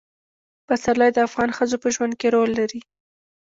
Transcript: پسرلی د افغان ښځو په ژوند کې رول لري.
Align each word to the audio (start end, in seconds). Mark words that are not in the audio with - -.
پسرلی 0.67 1.09
د 1.13 1.17
افغان 1.27 1.49
ښځو 1.57 1.77
په 1.83 1.87
ژوند 1.95 2.13
کې 2.19 2.27
رول 2.35 2.51
لري. 2.59 2.81